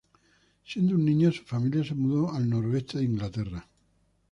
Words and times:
Siendo 0.65 0.95
un 0.95 1.05
niño, 1.05 1.31
su 1.31 1.43
familia 1.43 1.83
se 1.83 1.93
mudó 1.93 2.31
al 2.33 2.49
Noroeste 2.49 2.97
de 2.97 3.03
Inglaterra. 3.03 3.69